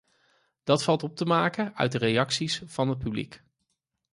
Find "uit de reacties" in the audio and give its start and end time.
1.75-2.61